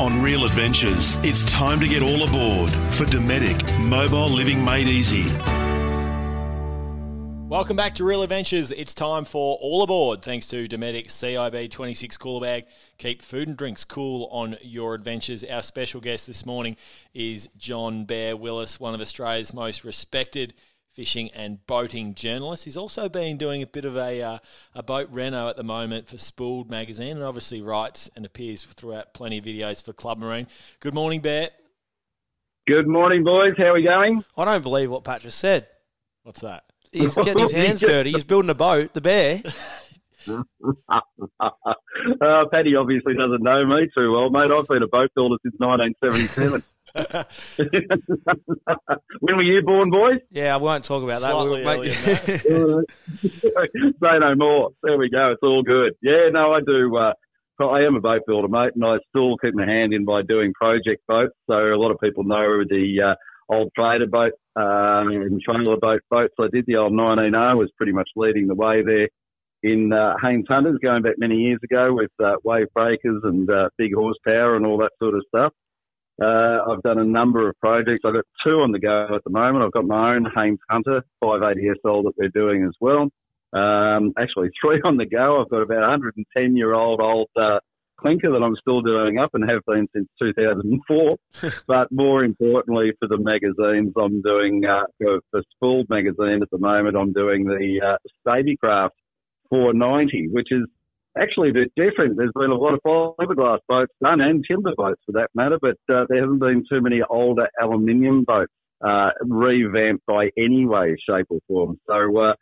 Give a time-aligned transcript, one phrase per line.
[0.00, 5.26] On Real Adventures, it's time to get all aboard for Dometic Mobile Living Made Easy.
[7.50, 8.72] Welcome back to Real Adventures.
[8.72, 12.64] It's time for All Aboard, thanks to Dometic CIB 26 Cooler Bag.
[12.96, 15.44] Keep food and drinks cool on your adventures.
[15.44, 16.78] Our special guest this morning
[17.12, 20.54] is John Bear Willis, one of Australia's most respected
[21.00, 22.66] fishing and boating journalist.
[22.66, 24.38] He's also been doing a bit of a, uh,
[24.74, 29.14] a boat reno at the moment for Spooled magazine and obviously writes and appears throughout
[29.14, 30.46] plenty of videos for Club Marine.
[30.78, 31.48] Good morning, Bear.
[32.66, 33.54] Good morning, boys.
[33.56, 34.26] How are we going?
[34.36, 35.68] I don't believe what Pat just said.
[36.22, 36.64] What's that?
[36.92, 38.12] He's getting his hands dirty.
[38.12, 38.92] He's building a boat.
[38.92, 39.40] The bear.
[40.28, 40.42] uh,
[42.52, 44.50] Paddy obviously doesn't know me too well, mate.
[44.50, 46.62] I've been a boat builder since 1977.
[49.20, 50.20] when were you born, boys?
[50.30, 51.30] Yeah, I won't talk about that.
[51.30, 51.64] Slightly
[52.48, 52.90] We'll make-
[54.02, 54.70] Say no more.
[54.82, 55.32] There we go.
[55.32, 55.94] It's all good.
[56.02, 56.96] Yeah, no, I do.
[56.96, 57.12] Uh,
[57.62, 60.52] I am a boat builder, mate, and I still keep my hand in by doing
[60.54, 61.34] project boats.
[61.48, 63.14] So a lot of people know the uh,
[63.54, 66.34] old trader boat um, and trailer boat boats.
[66.40, 69.08] I did the old 19R was pretty much leading the way there
[69.62, 73.68] in uh, Haines Hunters going back many years ago with uh, wave breakers and uh,
[73.76, 75.52] big horsepower and all that sort of stuff.
[76.20, 78.00] Uh, I've done a number of projects.
[78.04, 79.64] I've got two on the go at the moment.
[79.64, 83.08] I've got my own Haines Hunter 580 SL that we're doing as well.
[83.52, 85.40] Um, actually, three on the go.
[85.40, 87.60] I've got about 110 year old old uh,
[87.98, 91.16] clinker that I'm still doing up and have been since 2004.
[91.66, 96.58] but more importantly, for the magazines, I'm doing uh, for, for Spooled magazine at the
[96.58, 96.96] moment.
[96.96, 97.96] I'm doing the uh,
[98.26, 98.90] Stabicraft
[99.48, 100.66] 490, which is
[101.18, 102.16] actually a bit different.
[102.16, 105.76] There's been a lot of fiberglass boats done and timber boats for that matter, but
[105.92, 108.52] uh, there haven't been too many older aluminium boats
[108.84, 111.78] uh, revamped by any way, shape, or form.
[111.86, 112.34] So uh,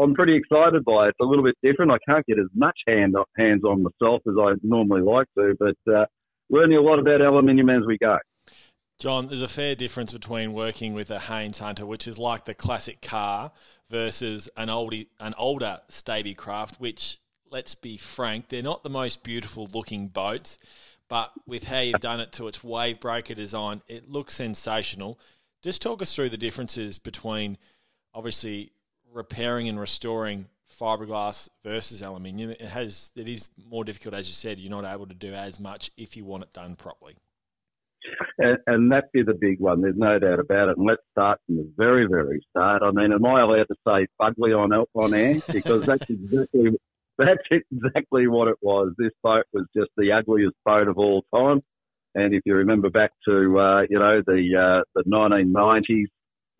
[0.00, 1.08] I'm pretty excited by it.
[1.10, 1.92] It's a little bit different.
[1.92, 5.92] I can't get as much hand hands on myself as I normally like to, but
[5.92, 6.04] uh,
[6.50, 8.18] learning a lot about aluminium as we go.
[8.98, 12.54] John, there's a fair difference between working with a Haines Hunter, which is like the
[12.54, 13.52] classic car,
[13.88, 17.18] versus an oldie, an older Stabicraft, which,
[17.50, 20.58] let's be frank, they're not the most beautiful looking boats,
[21.08, 25.18] but with how you've done it to its wave breaker design, it looks sensational.
[25.62, 27.56] Just talk us through the differences between,
[28.14, 28.72] obviously,
[29.12, 32.50] repairing and restoring fiberglass versus aluminium.
[32.50, 34.60] It has, it is more difficult, as you said.
[34.60, 37.16] You're not able to do as much if you want it done properly.
[38.38, 39.80] And, and that'd be the big one.
[39.80, 40.76] There's no doubt about it.
[40.76, 42.82] And let's start from the very, very start.
[42.82, 45.36] I mean, am I allowed to say fugly on on air?
[45.52, 46.78] Because that's exactly
[47.18, 48.92] that's exactly what it was.
[48.98, 51.60] This boat was just the ugliest boat of all time.
[52.14, 56.06] And if you remember back to uh, you know the uh, the 1990s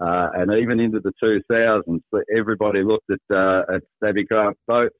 [0.00, 2.00] uh, and even into the 2000s,
[2.36, 4.94] everybody looked at uh, at Stabicraft boats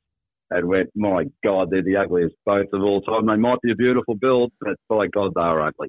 [0.50, 3.26] and went, "My God, they're the ugliest boats of all time.
[3.26, 5.88] They might be a beautiful build, but by God, they are ugly."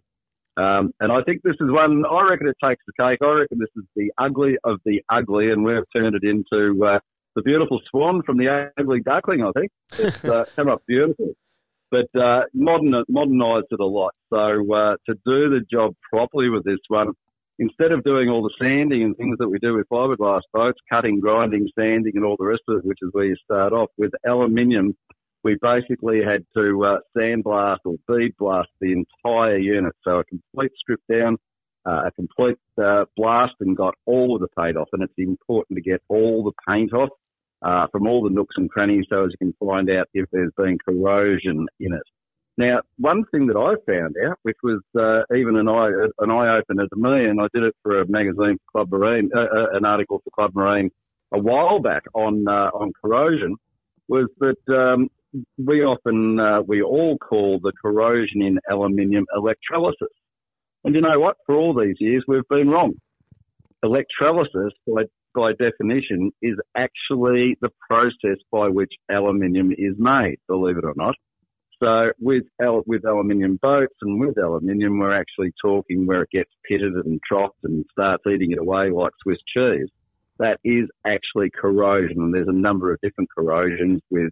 [0.58, 3.20] Um, and I think this is one, I reckon it takes the cake.
[3.22, 7.00] I reckon this is the ugly of the ugly, and we've turned it into uh,
[7.36, 9.72] the beautiful swan from the ugly duckling, I think.
[9.94, 11.34] It's uh, come up beautiful.
[11.92, 14.14] But uh, modern, modernised it a lot.
[14.32, 17.14] So uh, to do the job properly with this one,
[17.58, 21.20] instead of doing all the sanding and things that we do with fiberglass boats, cutting,
[21.20, 24.12] grinding, sanding, and all the rest of it, which is where you start off, with
[24.28, 24.96] aluminium,
[25.44, 29.94] we basically had to uh, sandblast or bead blast the entire unit.
[30.04, 31.38] So a complete strip down,
[31.86, 34.90] uh, a complete uh, blast, and got all of the paint off.
[34.94, 37.10] And it's important to get all the paint off
[37.62, 40.52] uh, from all the nooks and crannies, so as you can find out if there's
[40.58, 42.04] been corrosion in it.
[42.58, 46.58] Now, one thing that I found out, which was uh, even an eye an eye
[46.58, 49.86] opener to me, and I did it for a magazine Club Marine, uh, uh, an
[49.86, 50.92] article for Club Marine
[51.32, 53.56] a while back on on corrosion,
[54.10, 55.08] was that um,
[55.64, 60.10] we often, we all call the corrosion in aluminium electrolysis.
[60.84, 61.38] And you know what?
[61.46, 62.94] For all these years, we've been wrong.
[63.84, 65.04] Electrolysis, by,
[65.36, 71.16] by definition, is actually the process by which aluminium is made, believe it or not.
[71.82, 72.44] So with
[72.86, 77.52] with aluminium boats and with aluminium, we're actually talking where it gets pitted and troughed
[77.64, 79.88] and starts eating it away like Swiss cheese.
[80.40, 84.32] That is actually corrosion, and there's a number of different corrosions with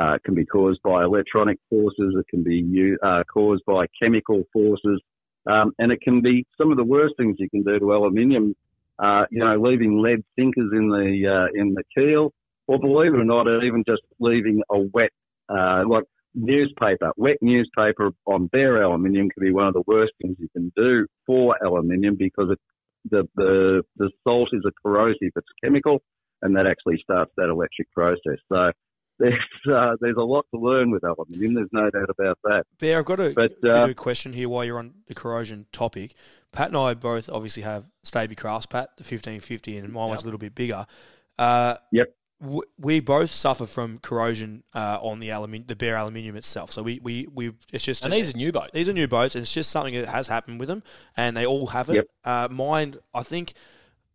[0.00, 2.14] uh, can be caused by electronic forces.
[2.16, 5.00] It can be uh, caused by chemical forces.
[5.46, 8.54] Um, and it can be some of the worst things you can do to aluminium,
[8.98, 12.32] uh, you know, leaving lead sinkers in the, uh, in the keel,
[12.66, 15.10] or believe it or not, even just leaving a wet,
[15.48, 16.04] uh, like
[16.34, 20.72] newspaper, wet newspaper on bare aluminium can be one of the worst things you can
[20.76, 22.58] do for aluminium because it,
[23.10, 26.02] the, the, the salt is a corrosive, it's chemical,
[26.42, 28.38] and that actually starts that electric process.
[28.50, 28.72] So
[29.18, 29.34] there's
[29.72, 31.54] uh, there's a lot to learn with aluminium.
[31.54, 32.64] There's no doubt about that.
[32.78, 36.14] Bear, I've got a, But, uh, a question here while you're on the corrosion topic.
[36.52, 40.38] Pat and I both obviously have Stabicrafts, Pat, the 1550, and mine was a little
[40.38, 40.86] bit bigger.
[41.38, 42.14] Uh, Yep.
[42.40, 46.70] w- We both suffer from corrosion uh, on the aluminium, the bare aluminium itself.
[46.70, 48.70] So we, we, we it's just And these are new boats.
[48.72, 50.82] these are new boats, and it's just something that has happened with them,
[51.16, 51.94] and they all have it.
[51.96, 52.06] Yep.
[52.24, 53.54] Uh, mine, I think,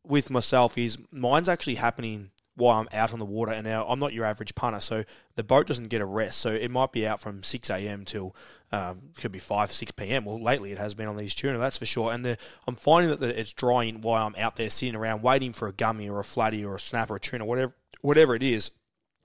[0.05, 3.99] with myself is mine's actually happening while I'm out on the water, and now I'm
[3.99, 5.03] not your average punter, so
[5.35, 6.39] the boat doesn't get a rest.
[6.39, 8.05] So it might be out from six a.m.
[8.05, 8.35] till
[8.71, 10.25] um, could be five, six p.m.
[10.25, 12.11] Well, lately it has been on these tuna, that's for sure.
[12.13, 15.53] And the, I'm finding that the, it's drying while I'm out there sitting around waiting
[15.53, 18.43] for a gummy or a flatty or a snapper or a tuna, whatever, whatever it
[18.43, 18.71] is.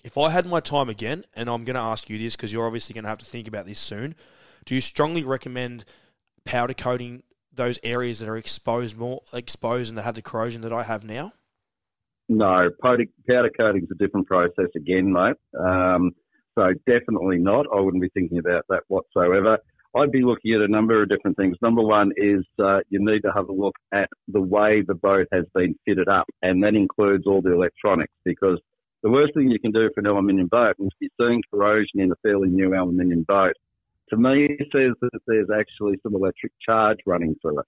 [0.02, 2.66] If I had my time again, and I'm going to ask you this because you're
[2.66, 4.14] obviously going to have to think about this soon,
[4.64, 5.84] do you strongly recommend
[6.44, 7.22] powder coating
[7.52, 11.04] those areas that are exposed more exposed and that have the corrosion that I have
[11.04, 11.32] now?
[12.28, 15.36] No, powder, powder coating's a different process again, mate.
[15.58, 16.12] Um,
[16.56, 17.66] so definitely not.
[17.74, 19.58] I wouldn't be thinking about that whatsoever.
[19.96, 21.56] I'd be looking at a number of different things.
[21.62, 25.28] Number one is uh, you need to have a look at the way the boat
[25.32, 28.58] has been fitted up, and that includes all the electronics because
[29.02, 32.10] the worst thing you can do for an aluminium boat is be seeing corrosion in
[32.10, 33.54] a fairly new aluminium boat.
[34.10, 37.66] To me, it says that there's actually some electric charge running through it.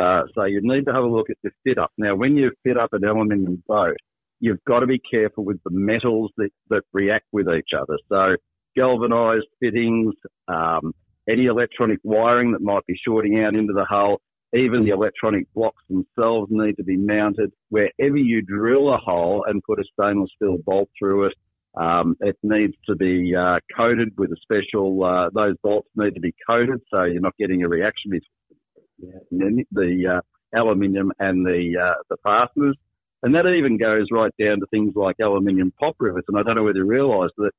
[0.00, 1.92] Uh, so you need to have a look at the fit up.
[1.96, 3.96] Now, when you fit up an aluminium boat,
[4.40, 7.98] you've got to be careful with the metals that, that react with each other.
[8.08, 8.36] So
[8.76, 10.14] galvanized fittings,
[10.48, 10.92] um,
[11.28, 14.20] any electronic wiring that might be shorting out into the hull,
[14.54, 17.52] even the electronic blocks themselves need to be mounted.
[17.70, 21.34] Wherever you drill a hole and put a stainless steel bolt through it,
[21.76, 25.02] um, it needs to be uh, coated with a special.
[25.02, 28.12] Uh, those bolts need to be coated so you're not getting a reaction
[28.98, 32.76] between the uh, aluminium and the uh, the fasteners.
[33.22, 36.26] And that even goes right down to things like aluminium pop rivets.
[36.28, 37.52] And I don't know whether you realise that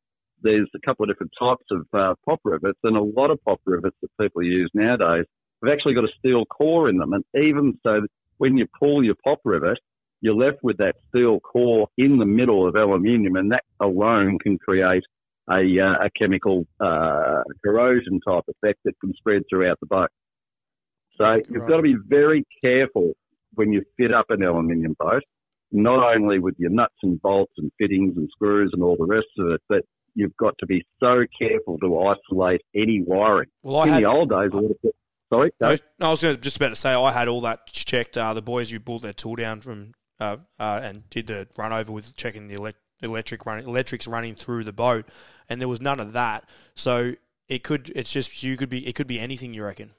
[0.44, 3.60] there's a couple of different types of uh, pop rivets, and a lot of pop
[3.66, 5.26] rivets that people use nowadays
[5.64, 7.14] have actually got a steel core in them.
[7.14, 8.02] And even so,
[8.38, 9.80] when you pull your pop rivet,
[10.22, 14.58] you're left with that steel core in the middle of aluminium, and that alone can
[14.58, 15.04] create
[15.50, 20.10] a, uh, a chemical uh, corrosion type effect that can spread throughout the boat.
[21.18, 23.14] So you've got to be very careful
[23.54, 25.24] when you fit up an aluminium boat,
[25.72, 29.28] not only with your nuts and bolts and fittings and screws and all the rest
[29.40, 29.82] of it, but
[30.14, 33.50] you've got to be so careful to isolate any wiring.
[33.64, 34.04] Well, I In had.
[34.04, 34.96] the old days, I would have put,
[35.32, 37.68] sorry, No, no, no, I was gonna, just about to say I had all that
[37.68, 38.18] checked.
[38.18, 41.74] Uh, the boys who brought their tool down from uh, uh, and did the run
[41.74, 45.06] over with checking the elect- electric running electrics running through the boat,
[45.50, 46.48] and there was none of that.
[46.76, 47.14] So
[47.48, 49.92] it could it's just you could be it could be anything you reckon.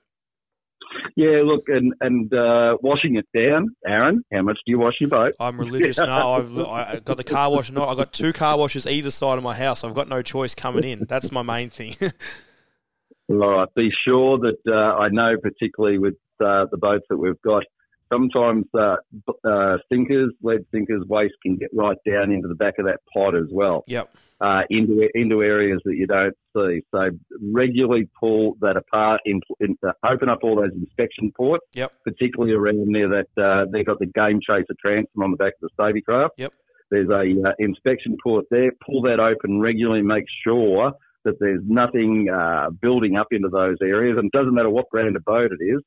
[1.17, 5.09] Yeah, look, and and uh, washing it down, Aaron, how much do you wash your
[5.09, 5.33] boat?
[5.41, 5.99] I'm religious.
[5.99, 6.05] No,
[6.35, 7.71] I've I I got the car wash.
[7.71, 9.83] No, I've got two car washes either side of my house.
[9.83, 11.07] I've got no choice coming in.
[11.09, 11.95] That's my main thing.
[13.31, 17.41] All right, be sure that uh, I know, particularly with uh, the boats that we've
[17.43, 17.65] got,
[18.13, 18.97] sometimes uh,
[19.45, 23.35] uh, sinkers, lead sinkers, waste can get right down into the back of that pot
[23.35, 23.85] as well.
[23.87, 24.11] yep.
[24.41, 26.83] uh, into into areas that you don't see.
[26.95, 27.11] So
[27.41, 31.93] regularly pull that apart, in, in, uh, open up all those inspection ports, Yep.
[32.05, 35.71] particularly around there that uh, they've got the Game Chaser transom on the back of
[35.71, 36.31] the Stabicraft.
[36.37, 36.53] Yep.
[36.91, 38.71] There's a uh, inspection port there.
[38.85, 40.03] Pull that open regularly.
[40.03, 40.93] Make sure
[41.25, 44.17] that there's nothing uh, building up into those areas.
[44.19, 45.81] And it doesn't matter what brand of boat it is.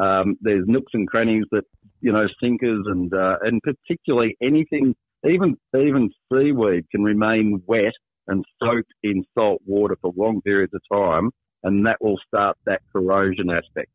[0.00, 1.64] Um, there's nooks and crannies that
[2.00, 4.94] you know sinkers and uh, and particularly anything
[5.28, 7.92] even even seaweed can remain wet
[8.28, 11.30] and soaked in salt water for long periods of time,
[11.62, 13.90] and that will start that corrosion aspect.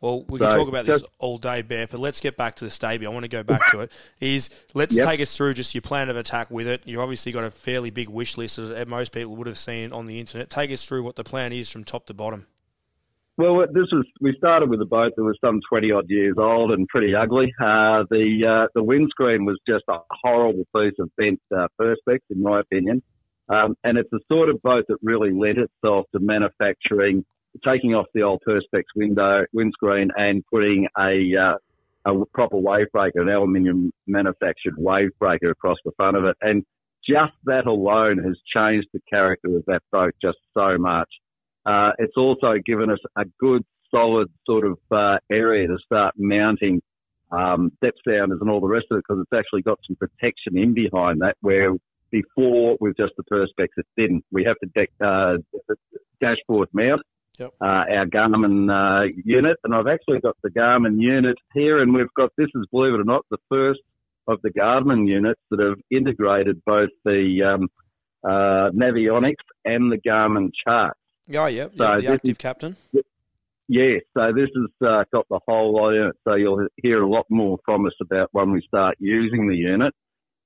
[0.00, 2.64] Well, we can So, talk about this all day, Bear, but let's get back to
[2.64, 3.06] the Stabi.
[3.06, 3.92] I want to go back to it.
[4.20, 5.06] Is let's Yep.
[5.06, 6.82] take us through just your plan of attack with it.
[6.84, 10.06] You've obviously got a fairly big wish list that most people would have seen on
[10.06, 10.50] the internet.
[10.50, 12.46] Take us through what the plan is from top to bottom.
[13.36, 16.70] Well, this was we started with a boat that was some twenty odd years old
[16.70, 17.52] and pretty ugly.
[17.60, 22.42] Uh, the uh, the windscreen was just a horrible piece of bent uh, perspex, in
[22.42, 23.02] my opinion.
[23.48, 27.24] Um, and it's the sort of boat that really lent itself to manufacturing,
[27.64, 31.56] taking off the old perspex window windscreen and putting a uh,
[32.04, 36.64] a proper wave breaker, an aluminium manufactured wave breaker across the front of it, and
[37.04, 41.08] just that alone has changed the character of that boat just so much.
[41.66, 46.82] Uh, it's also given us a good, solid sort of uh, area to start mounting
[47.30, 50.58] um, depth sounders and all the rest of it because it's actually got some protection
[50.58, 51.72] in behind that where
[52.10, 54.24] before with just the perspex it didn't.
[54.30, 55.38] We have to deck, uh,
[56.20, 57.02] dashboard mount
[57.38, 57.50] Yep.
[57.60, 62.12] uh, our Garmin uh, unit, and I've actually got the Garmin unit here, and we've
[62.16, 63.80] got this is believe it or not the first
[64.28, 67.68] of the Garmin units that have integrated both the um,
[68.24, 70.96] uh, Navionics, and the Garmin chart.
[71.32, 72.76] Oh, yeah, So yeah the active is- captain.
[73.66, 76.16] Yeah, so this has uh, got the whole lot in it.
[76.24, 79.94] So you'll hear a lot more from us about when we start using the unit.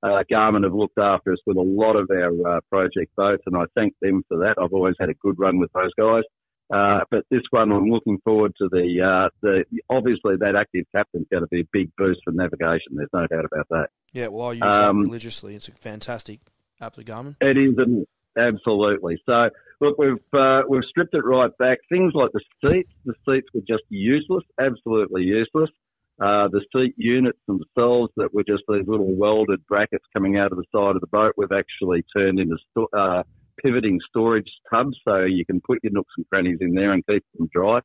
[0.01, 3.57] Uh, Garmin have looked after us with a lot of our uh, project boats, and
[3.57, 4.55] I thank them for that.
[4.57, 6.23] I've always had a good run with those guys.
[6.73, 9.65] Uh, but this one, I'm looking forward to the uh, the.
[9.89, 12.93] Obviously, that active captain's going to be a big boost for navigation.
[12.95, 13.87] There's no doubt about that.
[14.13, 15.55] Yeah, well, I use Um, that religiously.
[15.55, 16.39] It's a fantastic
[16.79, 17.35] app, the Garmin.
[17.41, 18.05] It is an,
[18.37, 19.21] absolutely.
[19.25, 19.49] So
[19.81, 21.79] look, we've uh, we've stripped it right back.
[21.89, 25.69] Things like the seats, the seats were just useless, absolutely useless.
[26.21, 30.57] Uh, the seat units themselves that were just these little welded brackets coming out of
[30.57, 33.23] the side of the boat, we've actually turned into sto- uh,
[33.63, 37.23] pivoting storage tubs, so you can put your nooks and crannies in there and keep
[37.37, 37.79] them dry.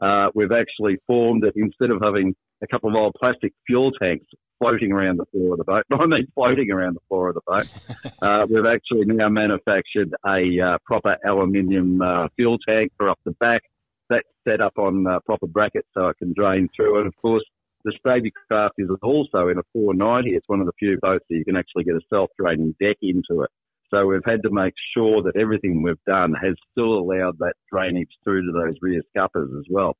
[0.00, 4.26] Uh, we've actually formed it instead of having a couple of old plastic fuel tanks
[4.58, 5.84] floating around the floor of the boat.
[5.92, 7.68] I mean, floating around the floor of the boat.
[8.22, 13.32] uh, we've actually now manufactured a uh, proper aluminium uh, fuel tank for up the
[13.32, 13.62] back.
[14.10, 16.98] That's set up on uh, proper brackets so it can drain through.
[16.98, 17.44] And of course,
[17.84, 20.30] the Stavy craft is also in a 490.
[20.30, 23.42] It's one of the few boats that you can actually get a self-draining deck into
[23.42, 23.50] it.
[23.90, 28.10] So we've had to make sure that everything we've done has still allowed that drainage
[28.24, 29.96] through to those rear scuppers as well.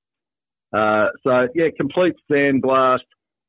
[0.75, 3.07] Uh, so yeah, complete sandblast.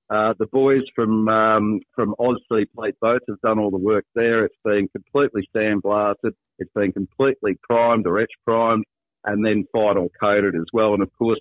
[0.10, 4.46] Uh, the boys from um, from Aussie Plate Boats have done all the work there.
[4.46, 6.34] It's been completely sandblasted.
[6.60, 8.86] It's been completely primed or etch primed,
[9.24, 10.94] and then final coated as well.
[10.94, 11.40] And of course,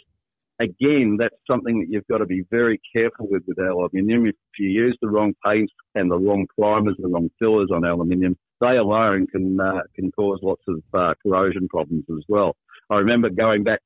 [0.60, 4.26] again, that's something that you've got to be very careful with with aluminium.
[4.26, 7.84] If you use the wrong paints and the wrong primers, and the wrong fillers on
[7.84, 12.56] aluminium, they alone can uh, can cause lots of uh, corrosion problems as well.
[12.88, 13.80] I remember going back,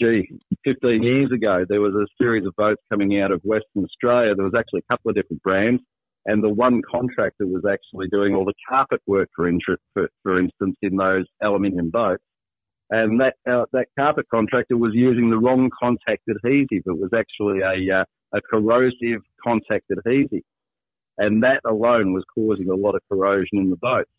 [0.00, 0.28] gee,
[0.64, 4.34] 15 years ago, there was a series of boats coming out of Western Australia.
[4.34, 5.82] There was actually a couple of different brands,
[6.26, 9.50] and the one contractor was actually doing all the carpet work, for,
[9.94, 12.22] for, for instance, in those aluminium boats.
[12.90, 16.84] And that uh, that carpet contractor was using the wrong contact adhesive.
[16.86, 20.44] It was actually a uh, a corrosive contact adhesive,
[21.18, 24.10] and that alone was causing a lot of corrosion in the boats.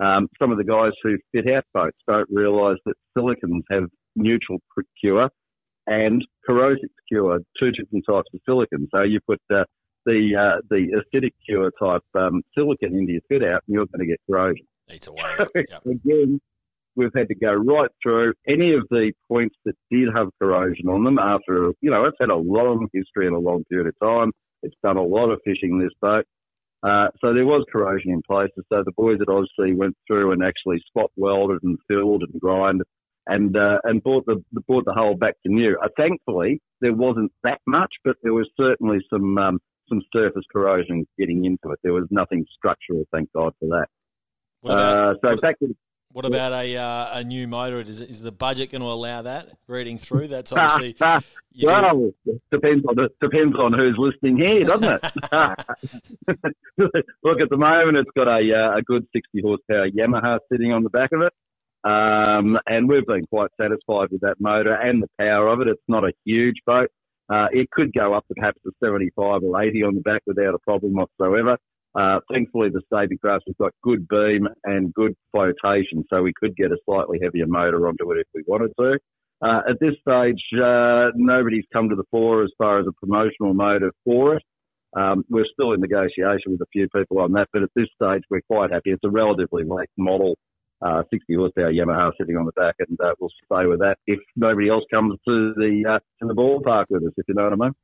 [0.00, 4.60] Um, some of the guys who fit out boats don't realise that silicons have neutral
[5.00, 5.30] cure
[5.86, 8.88] and corrosive cure, two different types of silicon.
[8.94, 9.64] So you put uh,
[10.06, 14.00] the uh, the acidic cure type um, silicon into your fit out, and you're going
[14.00, 14.66] to get corrosion.
[14.92, 15.36] Eats away.
[15.54, 15.86] Yep.
[15.86, 16.40] Again,
[16.96, 21.04] we've had to go right through any of the points that did have corrosion on
[21.04, 24.32] them after, you know, it's had a long history and a long period of time.
[24.62, 26.24] It's done a lot of fishing this boat.
[26.82, 28.64] Uh, so there was corrosion in places.
[28.72, 32.86] So the boys at Aussie went through and actually spot welded and filled and grinded
[33.30, 35.76] and, uh, and brought the, brought the hull back to new.
[35.82, 39.58] Uh, thankfully, there wasn't that much, but there was certainly some, um,
[39.88, 41.78] some surface corrosion getting into it.
[41.82, 43.86] There was nothing structural, thank God for that.
[44.60, 45.74] What about, Uh, so what- back to the
[46.12, 47.78] what about a uh, a new motor?
[47.80, 49.46] Is, is the budget going to allow that?
[49.68, 50.92] Reading through, that's obviously
[52.24, 55.12] do- depends on it depends on who's listening here, doesn't it?
[57.22, 60.82] Look, at the moment, it's got a uh, a good 60 horsepower Yamaha sitting on
[60.82, 61.32] the back of it,
[61.84, 65.68] um, and we've been quite satisfied with that motor and the power of it.
[65.68, 66.90] It's not a huge boat.
[67.32, 70.54] Uh, it could go up to perhaps a 75 or 80 on the back without
[70.54, 71.56] a problem whatsoever.
[71.94, 76.72] Uh, thankfully, the Stabicrafts has got good beam and good flotation, so we could get
[76.72, 78.98] a slightly heavier motor onto it if we wanted to.
[79.42, 83.54] Uh, at this stage, uh, nobody's come to the fore as far as a promotional
[83.54, 84.42] motor for it.
[84.96, 88.22] Um, we're still in negotiation with a few people on that, but at this stage,
[88.28, 88.90] we're quite happy.
[88.90, 90.36] It's a relatively late model,
[90.82, 94.18] uh, 60 horsepower Yamaha sitting on the back, and uh, we'll stay with that if
[94.36, 97.52] nobody else comes to the uh, to the ballpark with us, if you know what
[97.52, 97.74] I mean.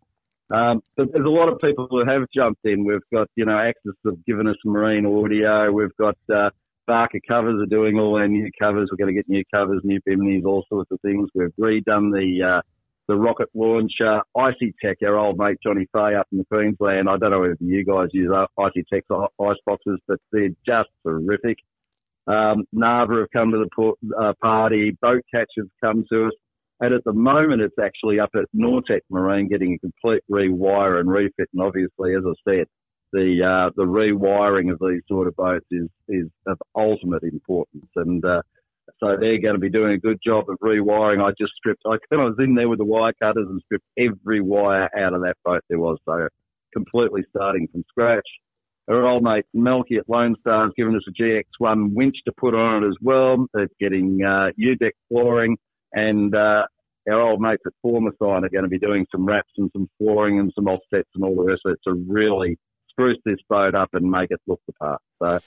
[0.49, 2.85] Um, but there's a lot of people who have jumped in.
[2.85, 5.73] We've got, you know, Axis have given us marine audio.
[5.73, 6.51] We've got uh,
[6.87, 8.89] Barker covers are doing all our new covers.
[8.91, 11.29] We're going to get new covers, new biminies, all sorts of things.
[11.35, 12.61] We've redone the uh,
[13.09, 14.21] the rocket launcher.
[14.37, 17.09] Icey-Tek, our old mate Johnny Fay up in the Queensland.
[17.09, 21.59] I don't know if you guys use Icey-Tek's ice boxes, but they're just terrific.
[22.27, 24.97] Um, Nava have come to the uh, party.
[25.01, 26.33] Boat Catch have come to us.
[26.81, 31.09] And at the moment, it's actually up at Nortec Marine getting a complete rewire and
[31.09, 31.49] refit.
[31.55, 32.67] And obviously, as I said,
[33.13, 37.87] the uh, the rewiring of these sort of boats is is of ultimate importance.
[37.95, 38.43] And uh,
[39.01, 41.25] so they're going to be doing a good job of rewiring.
[41.25, 41.83] I just stripped.
[41.87, 45.23] I, I was in there with the wire cutters and stripped every wire out of
[45.23, 45.99] that boat there was.
[46.05, 46.29] So
[46.75, 48.27] completely starting from scratch.
[48.89, 52.55] Our old mate Melky at Lone Star has given us a GX1 winch to put
[52.55, 53.47] on it as well.
[53.55, 55.57] It's getting uh, U-Dek flooring
[55.93, 56.67] and uh,
[57.09, 60.39] our old mates at Formasign are going to be doing some wraps and some flooring
[60.39, 62.59] and some offsets and all the rest of it to really
[62.91, 65.01] spruce this boat up and make it look the part.
[65.23, 65.39] So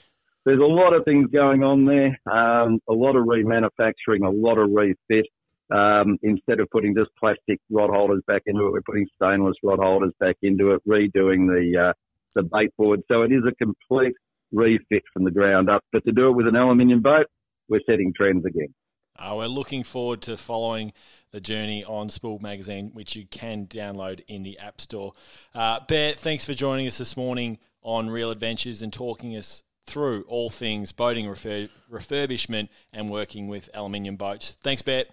[0.44, 2.18] there's a lot of things going on there.
[2.30, 5.26] Um, a lot of remanufacturing, a lot of refit.
[5.70, 9.78] Um, instead of putting just plastic rod holders back into it, we're putting stainless rod
[9.78, 11.92] holders back into it, redoing the uh,
[12.34, 13.00] the bait board.
[13.08, 14.14] So it is a complete
[14.52, 15.82] refit from the ground up.
[15.92, 17.26] But to do it with an aluminium boat,
[17.68, 18.74] we're setting trends again.
[19.18, 20.92] Uh, we're looking forward to following
[21.30, 25.12] the journey on Spool Magazine, which you can download in the App Store.
[25.54, 30.22] Uh, Bear, thanks for joining us this morning on Real Adventures and talking us through
[30.22, 34.52] all things boating refur- refurbishment and working with aluminium boats.
[34.62, 35.04] Thanks, Bear.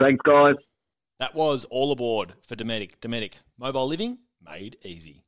[0.00, 0.54] Thanks, guys.
[1.18, 2.98] That was all aboard for Dometic.
[3.00, 5.22] Dometic, mobile living made easy.